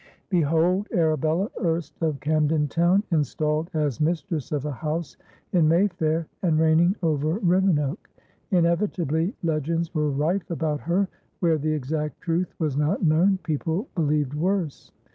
Behold 0.31 0.87
Arabella, 0.91 1.51
erst 1.63 1.93
of 2.01 2.19
Camden 2.21 2.67
Town, 2.67 3.03
installed 3.11 3.69
as 3.75 4.01
mistress 4.01 4.51
of 4.51 4.65
a 4.65 4.71
house 4.71 5.15
in 5.53 5.67
Mayfair 5.67 6.25
and 6.41 6.57
reigning 6.59 6.95
over 7.03 7.35
Rivenoak. 7.37 8.09
Inevitably, 8.49 9.35
legends 9.43 9.93
were 9.93 10.09
rife 10.09 10.49
about 10.49 10.79
her; 10.79 11.07
where 11.39 11.59
the 11.59 11.73
exact 11.73 12.19
truth 12.19 12.51
was 12.57 12.75
not 12.75 13.03
known, 13.03 13.37
people 13.43 13.89
believed 13.93 14.33
worse. 14.33 14.91